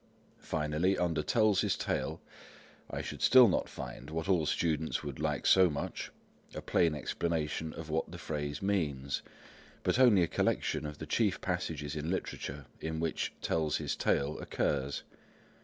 Finally, 0.39 0.97
under 0.97 1.21
"tells 1.21 1.61
his 1.61 1.77
tale" 1.77 2.19
I 2.89 3.03
should 3.03 3.21
still 3.21 3.47
not 3.47 3.69
find, 3.69 4.09
what 4.09 4.27
all 4.27 4.47
students 4.47 5.03
would 5.03 5.19
like 5.19 5.45
so 5.45 5.69
much, 5.69 6.09
a 6.55 6.61
plain 6.63 6.95
explanation 6.95 7.71
of 7.73 7.91
what 7.91 8.11
the 8.11 8.17
phrase 8.17 8.63
means, 8.63 9.21
but 9.83 9.99
only 9.99 10.23
a 10.23 10.27
collection 10.27 10.87
of 10.87 10.97
the 10.97 11.05
chief 11.05 11.39
passages 11.39 11.95
in 11.95 12.09
literature 12.09 12.65
in 12.79 12.99
which 12.99 13.31
"tells 13.43 13.77
his 13.77 13.95
tale" 13.95 14.39
occurs. 14.39 15.03